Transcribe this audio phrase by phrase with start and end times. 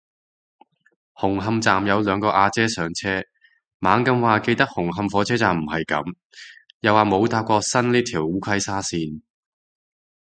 [1.13, 3.21] 紅磡站有兩個阿姐上車，
[3.77, 6.15] 猛咁話記得紅磡火車站唔係噉，
[6.79, 9.21] 又話冇搭過新呢條烏溪沙綫